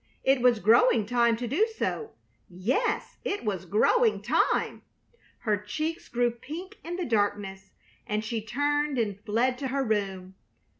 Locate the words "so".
1.77-2.13